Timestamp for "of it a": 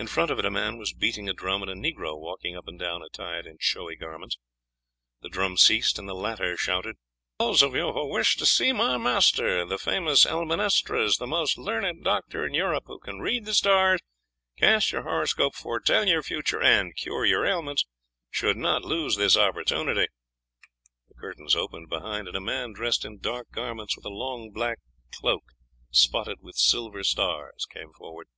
0.30-0.50